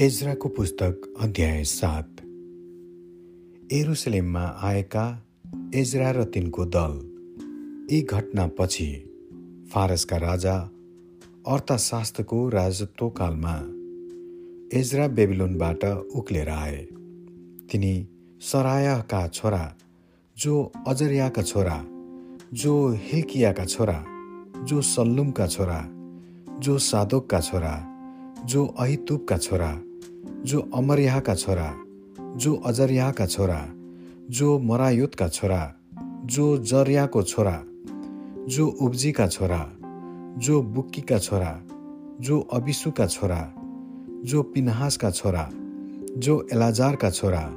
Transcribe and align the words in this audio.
एजराको 0.00 0.48
पुस्तक 0.48 1.14
अध्याय 1.20 1.64
सात। 1.64 2.20
एरुसलेममा 3.72 4.44
आएका 4.62 5.26
एजरा 5.74 6.10
र 6.10 6.24
तिनको 6.24 6.64
दल 6.64 6.94
यी 7.92 8.02
घटनापछि 8.02 8.86
फारसका 9.72 10.16
राजा 10.16 10.54
अर्थशास्त्रको 11.46 12.48
राजत्वकालमा 12.48 13.54
एजरा 14.78 15.08
बेबिलोनबाट 15.08 15.84
उक्लेर 15.84 16.48
आए। 16.48 16.80
तिनी 17.72 18.08
सरायका 18.40 19.28
छोरा 19.28 19.76
जो 20.36 20.72
अजरियाका 20.86 21.42
छोरा 21.42 21.84
जो 22.54 22.88
हिल्कियाका 22.88 23.64
छोरा 23.64 24.04
जो 24.64 24.80
सल्लुमका 24.80 25.46
छोरा 25.46 25.88
जो 26.58 26.78
सादोकका 26.78 27.40
छोरा 27.40 27.76
जो 28.44 28.66
अहितुबका 28.66 29.38
छोरा 29.38 29.82
जो 30.26 30.70
अमरयाहका 30.74 31.34
छोरा 31.34 31.76
जो 32.36 32.54
अजरियाका 32.54 33.26
छोरा 33.26 33.72
जो 34.30 34.58
मरायुतका 34.58 35.28
छोरा 35.28 35.74
जो 36.24 36.58
जरियाको 36.58 37.22
छोरा 37.22 37.64
जो 38.48 38.66
उब्जीका 38.66 39.26
छोरा 39.26 39.72
जो 40.38 40.62
बुक्कीका 40.62 41.18
छोरा 41.18 41.62
जो 42.20 42.40
अबिसुका 42.40 43.06
छोरा 43.06 43.54
जो 44.24 44.42
पिनहासका 44.42 45.10
छोरा 45.10 45.50
जो 46.16 46.48
एलाजारका 46.52 47.10
छोरा 47.10 47.52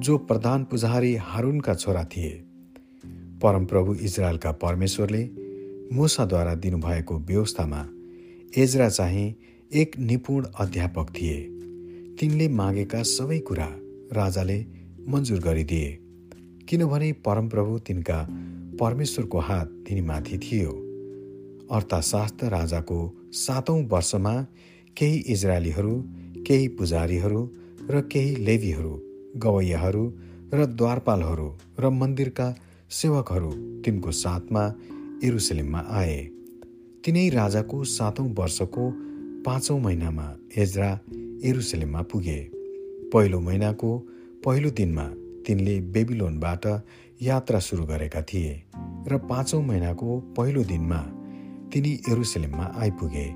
जो 0.00 0.18
प्रधान 0.18 0.64
पुजारी 0.64 1.16
हारुनका 1.16 1.74
छोरा 1.74 2.04
थिए। 2.04 2.44
परमप्रभु 3.42 3.94
इजरायलका 3.94 4.52
परमेश्वरले 4.52 5.30
मुसाद्वारा 5.92 6.54
दिनुभएको 6.54 7.18
व्यवस्थामा 7.18 7.88
एजरा 8.58 8.88
चाहिँ 8.88 9.34
एक 9.74 9.98
निपुण 9.98 10.46
अध्यापक 10.58 11.06
थिए। 11.10 11.59
तिनले 12.18 12.46
मागेका 12.58 13.00
सबै 13.08 13.38
कुरा 13.48 13.68
राजाले 14.12 14.58
मन्जुर 15.08 15.40
गरिदिए 15.40 15.88
किनभने 16.68 17.10
परमप्रभु 17.26 17.78
तिनका 17.86 18.18
परमेश्वरको 18.80 19.38
हात 19.48 19.68
तिनीमाथि 19.86 20.38
थियो। 20.38 20.72
अर्थशास्त्र 21.70 22.48
राजाको 22.48 22.98
सातौँ 23.36 23.78
वर्षमा 23.88 24.34
केही 24.96 25.18
इजरायलीहरू 25.34 25.94
केही 26.46 26.66
पुजारीहरू 26.78 27.42
र 27.90 28.00
केही 28.12 28.34
लेवीहरू 28.46 28.92
गवैयाहरू 29.36 30.04
र 30.54 30.66
द्वारपालहरू 30.72 31.48
र 31.80 31.90
मन्दिरका 32.00 32.48
सेवकहरू 32.90 33.50
तिनको 33.84 34.10
साथमा 34.22 34.64
एरुसलेममा 35.24 35.80
आए। 35.98 36.18
तिनै 37.04 37.28
राजाको 37.30 37.84
सातौँ 37.90 38.28
वर्षको 38.38 38.84
पाँचौँ 39.46 39.80
महिनामा 39.80 40.26
एजरा 40.56 40.90
एरुसलेममा 41.44 42.02
पुगे। 42.02 42.50
पहिलो 43.12 43.40
महिनाको 43.40 43.98
पहिलो 44.44 44.70
दिनमा 44.70 45.04
तिनले 45.46 45.80
बेबिलोनबाट 45.80 46.66
यात्रा 47.22 47.58
सुरु 47.58 47.84
गरेका 47.84 48.22
थिए 48.22 48.62
र 49.08 49.18
पाँचौँ 49.18 49.62
महिनाको 49.62 50.20
पहिलो 50.36 50.64
दिनमा 50.64 50.98
तिनी 51.72 51.92
एरुसलेममा 52.10 52.74
आइपुगे 52.76 53.26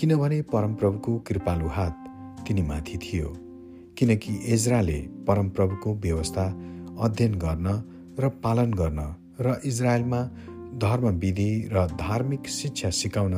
किनभने 0.00 0.42
परमप्रभुको 0.42 1.18
कृपालु 1.18 1.68
हात 1.68 2.04
तिनीमाथि 2.48 2.98
थियो 2.98 3.34
किनकि 3.98 4.38
एजराले 4.46 5.00
परमप्रभुको 5.28 5.94
व्यवस्था 5.94 6.46
अध्ययन 7.00 7.34
गर्न 7.34 7.68
र 8.20 8.28
पालन 8.28 8.72
गर्न 8.72 9.14
र 9.40 9.60
इजरायलमा 9.64 10.22
धर्मविधि 10.78 11.70
र 11.72 11.86
धार्मिक 11.86 12.48
शिक्षा 12.48 12.90
सिकाउन 12.90 13.34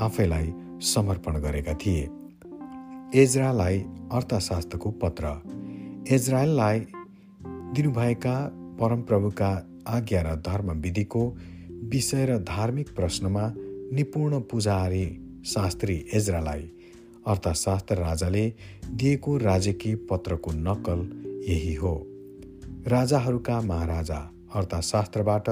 आफैलाई 0.00 0.52
समर्पण 0.80 1.40
गरेका 1.40 1.74
थिए। 1.74 2.08
एजरालाई 3.14 3.78
अर्थशास्त्रको 4.12 4.90
पत्र। 4.90 5.26
इजरायललाई 6.14 6.80
दिनुभएका 7.74 8.34
परमप्रभुका 8.80 9.48
आज्ञा 9.86 10.20
र 10.22 10.34
धर्मविधिको 10.36 11.36
विषय 11.84 12.26
र 12.26 12.38
धार्मिक 12.38 12.94
प्रश्नमा 12.94 13.54
निपुण 13.92 14.40
पुजारी 14.40 15.04
शास्त्री 15.46 16.06
एजरालाई 16.14 16.70
अर्थशास्त्र 17.26 17.94
राजाले 17.94 18.54
दिएको 18.90 19.36
राजकीय 19.36 19.94
पत्रको 19.94 20.50
नक्कल 20.52 21.06
यही 21.48 21.74
हो। 21.74 22.06
राजाहरूका 22.86 23.60
महाराजा 23.60 24.32
अर्थशास्त्रबाट 24.54 25.50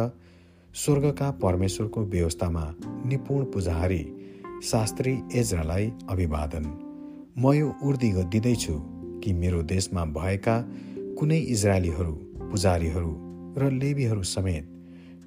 स्वर्गका 0.74 1.30
परमेश्वरको 1.30 2.04
व्यवस्थामा 2.04 2.74
निपुण 3.06 3.44
पुजारी 3.44 4.04
शास्त्री 4.64 5.18
एजरालाई 5.34 5.92
अभिवादन। 6.10 6.87
म 7.40 7.52
यो 7.52 7.74
उर्दी 7.82 8.12
दिँदैछु 8.12 8.72
कि 9.24 9.32
मेरो 9.32 9.62
देशमा 9.62 10.04
भएका 10.04 10.54
कुनै 11.18 11.36
इजरायलीहरू 11.38 12.12
पुजारीहरू 12.50 13.10
र 13.58 13.70
लेबीहरू 13.70 14.22
समेत 14.22 14.70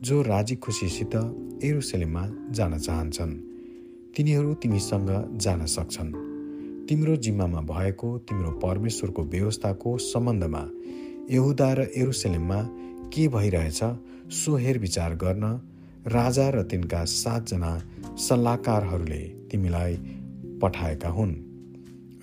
जो 0.04 0.22
राजी 0.22 0.56
खुसीसित 0.56 1.16
एरुसलेममा 1.64 2.24
जान 2.52 2.78
चाहन्छन् 2.78 3.34
तिनीहरू 4.18 4.54
तिमीसँग 4.54 5.38
जान 5.38 5.66
सक्छन्। 5.66 6.12
तिम्रो 6.90 7.16
जिम्मामा 7.16 7.62
भएको 7.62 8.18
तिम्रो 8.18 8.52
परमेश्वरको 8.52 9.24
व्यवस्थाको 9.24 9.98
सम्बन्धमा 9.98 10.70
यहुदा 11.32 11.74
र 11.74 11.82
एरुसलेममा 11.96 12.60
के 13.14 13.28
भइरहेछ 13.28 13.80
सो 14.32 14.56
हेरविचार 14.56 15.16
गर्न 15.16 15.44
राजा 16.08 16.50
र 16.50 16.64
तिनका 16.64 17.06
सातजना 17.06 17.72
सल्लाहकारहरूले 18.18 19.22
तिमीलाई 19.52 19.96
पठाएका 20.62 21.10
हुन्। 21.10 21.51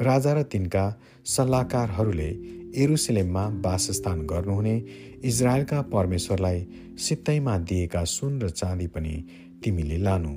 राजा 0.00 0.32
र 0.32 0.42
तिनका 0.42 0.84
सल्लाहकारहरूले 1.26 2.28
एरुसलेममा 2.82 3.44
वासस्थान 3.64 4.20
गर्नुहुने 4.26 4.76
इजरायलका 5.24 5.80
परमेश्वरलाई 5.82 6.66
सित्तैमा 6.98 7.58
दिएका 7.58 8.04
सुन 8.04 8.40
र 8.42 8.50
चाँदी 8.50 8.86
पनि 8.86 9.14
तिमीले 9.64 9.98
लानु। 9.98 10.34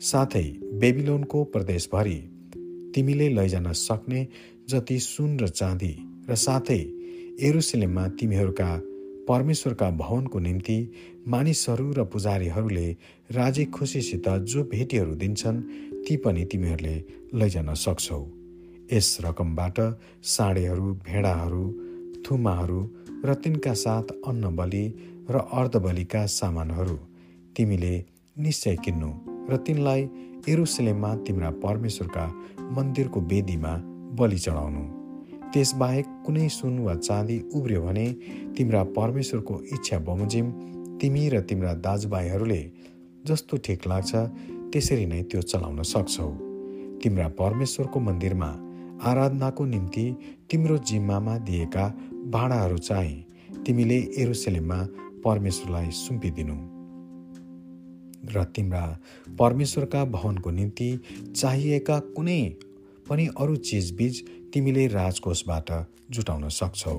साथै 0.00 0.44
बेबिलोनको 0.80 1.44
प्रदेशभरि 1.44 2.18
तिमीले 2.94 3.28
लैजान 3.28 3.72
सक्ने 3.72 4.26
जति 4.68 4.98
सुन 5.00 5.38
र 5.40 5.48
चाँदी 5.48 5.94
र 6.30 6.34
साथै 6.34 6.80
एरुसलेममा 7.40 8.08
तिमीहरूका 8.20 8.70
परमेश्वरका 9.28 9.90
भवनको 9.90 10.38
निम्ति 10.38 10.78
मानिसहरू 11.28 11.92
र 11.92 12.04
पुजारीहरूले 12.04 12.88
राजी 13.30 13.64
खुसीसित 13.64 14.28
जो 14.28 14.64
भेटीहरू 14.64 15.14
दिन्छन् 15.14 15.62
ती 16.04 16.16
पनि 16.16 16.44
तिमीहरूले 16.44 16.96
लैजान 17.34 17.74
सक्छौ। 17.74 18.43
यस 18.92 19.16
रकमबाट 19.20 19.78
साँडेहरू 20.22 20.92
भेडाहरू 21.06 21.64
थुमाहरू 22.26 22.80
र 23.24 23.34
तिनका 23.34 23.72
साथ 23.74 24.12
अन्न 24.26 24.54
बलि 24.56 24.84
र 25.30 25.40
अर्धबलिका 25.52 26.24
सामानहरू 26.26 26.96
तिमीले 27.56 27.94
निश्चय 28.36 28.76
किन्नु 28.84 29.10
र 29.50 29.56
तिनलाई 29.56 30.02
एरुसलेममा 30.48 31.14
तिम्रा 31.26 31.50
परमेश्वरका 31.64 32.26
मन्दिरको 32.76 33.20
वेदीमा 33.20 33.72
बलि 34.20 34.38
चढाउनु। 34.38 34.84
त्यसबाहेक 35.52 36.06
कुनै 36.26 36.48
सुन 36.48 36.78
वा 36.78 36.94
चाँदी 36.98 37.38
उब्रियो 37.54 37.82
भने 37.82 38.06
तिम्रा 38.56 38.82
परमेश्वरको 38.98 39.54
इच्छा 39.74 39.98
बमोजिम 39.98 40.50
तिमी 41.00 41.28
र 41.28 41.40
तिम्रा 41.40 41.72
दाजुभाइहरूले 41.86 42.62
जस्तो 43.26 43.56
ठिक 43.64 43.86
लाग्छ 43.86 44.12
त्यसरी 44.72 45.06
नै 45.06 45.22
त्यो 45.22 45.40
चलाउन 45.42 45.82
सक्छौ। 45.82 46.28
तिम्रा 47.02 47.28
परमेश्वरको 47.40 48.00
मन्दिरमा 48.00 48.50
आराधनाको 49.02 49.64
निम्ति 49.64 50.16
तिम्रो 50.50 50.78
जिम्मामा 50.78 51.38
दिएका 51.38 51.88
भाँडाहरू 52.26 52.78
चाहिँ 52.78 53.24
तिमीले 53.66 53.98
एरुसलेममा 54.18 54.86
परमेश्वरलाई 55.24 55.90
सुम्पिदिनु। 55.90 56.56
र 58.32 58.44
तिम्रा 58.44 58.98
परमेश्वरका 59.38 60.04
भवनको 60.04 60.50
निम्ति 60.50 61.00
चाहिएका 61.36 61.98
कुनै 61.98 62.56
पनि 63.08 63.26
अरू 63.26 63.56
चिजबिज 63.56 64.24
तिमीले 64.52 64.86
राजकोषबाट 64.86 65.70
जुटाउन 66.10 66.48
सक्छौ। 66.48 66.96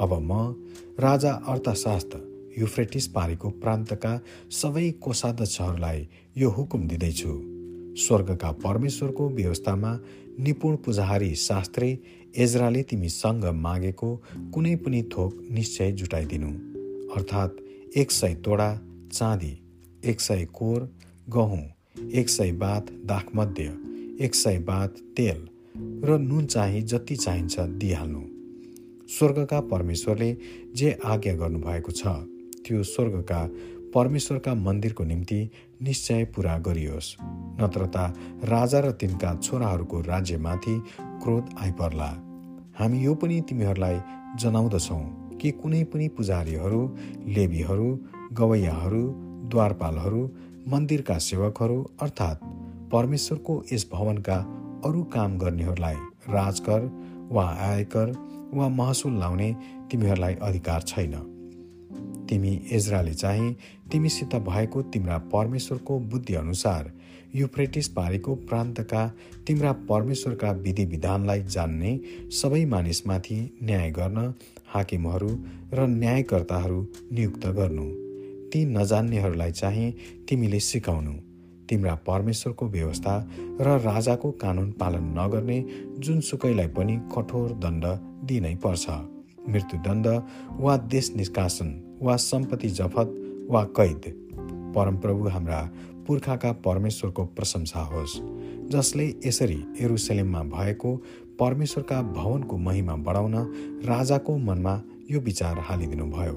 अब 0.00 0.12
म 0.22 0.54
राजा 1.00 1.32
अर्थशास्त्र 1.48 2.18
युफ्रेटिस 2.58 3.06
पारेको 3.06 3.50
प्रान्तका 3.50 4.20
सबै 4.50 4.90
कोषाध्यक्षहरूलाई 4.90 6.08
यो 6.36 6.50
हुकुम 6.50 6.88
दिँदैछु। 6.88 7.55
स्वर्गका 7.96 8.50
परमेश्वरको 8.52 9.28
व्यवस्थामा 9.28 9.98
निपुण 10.40 10.76
पुजारी 10.76 11.34
शास्त्री 11.34 11.98
एजराले 12.36 12.82
तिमीसँग 12.82 13.44
मागेको 13.54 14.16
कुनै 14.54 14.74
पनि 14.76 15.02
थोक 15.02 15.38
निश्चय 15.50 15.92
जुटाइदिनु। 15.92 16.50
अर्थात् 17.16 17.96
एक 17.96 18.10
सय 18.10 18.34
तोडा 18.34 18.68
चाँदी 19.12 19.52
एक 20.04 20.20
सय 20.20 20.44
कोर 20.52 20.88
गहुँ 21.28 21.64
एक 22.12 22.28
सय 22.28 22.52
बात 22.52 22.90
दाखमध्य 23.04 23.76
एक 24.24 24.34
सय 24.34 24.58
बात 24.58 24.94
तेल 25.16 25.46
र 26.04 26.18
नुन 26.18 26.46
चाहिँ 26.46 26.82
जति 26.82 27.16
चाहिन्छ 27.16 27.60
दिइहाल्नु। 27.60 28.22
स्वर्गका 29.08 29.60
परमेश्वरले 29.60 30.36
जे 30.76 30.98
आज्ञा 31.04 31.34
गर्नुभएको 31.34 31.92
छ 31.92 32.06
त्यो 32.66 32.82
स्वर्गका 32.82 33.40
परमेश्वरका 33.96 34.54
मन्दिरको 34.54 35.04
निम्ति 35.04 35.50
निश्चय 35.82 36.24
पुरा 36.24 36.58
गरियोस्। 36.58 37.16
नत्र 37.60 37.86
त 37.86 37.96
राजा 38.44 38.80
र 38.80 38.90
तिनका 38.90 39.34
छोराहरूको 39.34 40.00
राज्यमाथि 40.00 40.82
क्रोध 41.22 41.54
आइपर्ला। 41.58 42.08
हामी 42.78 42.98
यो 43.04 43.14
पनि 43.14 43.40
तिमीहरूलाई 43.40 44.00
जनाउँदछौँ 44.40 45.38
कि 45.40 45.50
कुनै 45.50 45.84
पनि 45.84 46.08
पुजारीहरू 46.08 46.96
लेबीहरू 47.26 48.00
गवैयाहरू 48.32 49.02
द्वारपालहरू 49.48 50.30
मन्दिरका 50.68 51.18
सेवकहरू 51.18 51.82
अर्थात् 52.02 52.44
परमेश्वरको 52.92 53.64
यस 53.72 53.88
भवनका 53.92 54.36
अरू 54.84 55.02
काम 55.04 55.38
गर्नेहरूलाई 55.38 55.94
राजकर 56.28 56.80
वा 57.32 57.46
आयकर 57.48 58.12
वा 58.54 58.68
महसुल 58.68 59.18
लाउने 59.18 59.56
तिमीहरूलाई 59.90 60.34
अधिकार 60.34 60.82
छैन। 60.82 61.35
तिमी 62.28 62.60
इजरायलले 62.72 63.14
चाहिँ 63.14 63.56
तिमीसित 63.92 64.34
भएको 64.34 64.82
तिम्रा 64.82 65.18
परमेश्वरको 65.18 65.98
बुद्धि 65.98 66.34
अनुसार 66.34 66.92
युफ्रेटिस 67.34 67.88
पारीको 67.88 68.34
प्रान्तका 68.34 69.06
तिम्रा 69.46 69.72
परमेश्वरका 69.72 70.50
विधि 70.50 70.84
विधानलाई 70.84 71.42
जान्ने 71.42 72.00
सबै 72.32 72.64
मानिसमाथि 72.64 73.38
न्याय 73.62 73.90
गर्न 73.90 74.32
हाकिमहरू 74.74 75.30
र 75.74 75.86
न्यायकर्ताहरू 75.86 76.86
नियुक्त 77.12 77.46
गर्नु। 77.46 77.86
ती 78.50 78.64
नजान्नेहरूलाई 78.64 79.52
चाहिँ 79.52 79.92
तिमीले 80.28 80.60
सिकाउनु। 80.60 81.12
तिम्रा 81.68 81.94
परमेश्वरको 81.94 82.66
व्यवस्था 82.66 83.14
र 83.60 83.78
राजाको 83.80 84.30
कानुन 84.30 84.70
पालन 84.72 85.04
नगर्ने 85.18 85.58
जुनसुकैलाई 85.98 86.68
पनि 86.68 86.98
कठोर 87.16 87.52
दण्ड 87.58 87.84
दिनै 88.26 88.54
पर्छ। 88.54 89.15
मृत्युदण्ड 89.48 90.06
वा 90.60 90.76
देश 90.76 91.12
निष्कासन 91.16 91.98
वा 92.02 92.16
सम्पत्ति 92.16 92.68
जफत 92.68 93.14
वा 93.50 93.62
कैद। 93.76 94.12
परमप्रभु 94.76 95.28
हाम्रा 95.28 95.60
पुर्खाका 96.06 96.52
परमेश्वरको 96.64 97.24
प्रशंसा 97.26 97.80
होस् 97.84 98.16
जसले 98.70 99.06
यसरी 99.26 99.62
एरुसलेममा 99.80 100.42
भएको 100.52 100.96
परमेश्वरका 101.38 102.02
भवनको 102.02 102.56
महिमा 102.56 102.96
बढाउन 102.96 103.34
राजाको 103.84 104.36
मनमा 104.38 104.82
यो 105.10 105.20
विचार 105.20 105.58
हालिदिनुभयो। 105.58 106.36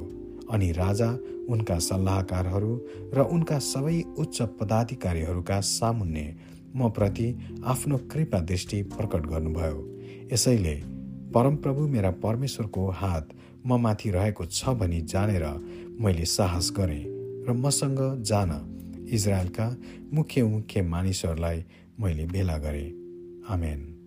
अनि 0.51 0.71
राजा 0.71 1.09
उनका 1.49 1.77
सल्लाहकारहरू 1.79 2.73
र 3.13 3.27
उनका 3.31 3.59
सबै 3.59 4.01
उच्च 4.17 4.41
पदाधिकारीहरूका 4.59 5.59
सामुन्ने 5.59 6.25
म 6.75 6.89
प्रति 6.89 7.27
आफ्नो 7.65 7.97
कृपा 8.11 8.39
दृष्टि 8.39 8.81
प्रकट 8.91 9.25
गर्नुभयो। 9.25 9.77
यसैले 10.33 10.75
परमप्रभु 11.35 11.87
मेरा 11.87 12.11
परमेश्वरको 12.11 12.89
हात 12.89 13.29
म 13.67 13.79
माथि 13.81 14.09
रहेको 14.11 14.45
छ 14.45 14.69
भनी 14.69 15.01
जानेर 15.01 15.45
मैले 16.01 16.25
साहस 16.25 16.71
गरेँ 16.77 17.03
र 17.45 17.53
मसँग 17.53 18.23
जान 18.23 18.51
इजरायलका 19.11 19.75
मुख्य 20.13 20.43
मुख्य 20.43 20.81
मानिसहरूलाई 20.81 21.63
मैले 21.99 22.25
भेला 22.25 22.57
गरेँ। 22.57 22.89
आमेन। 23.49 23.98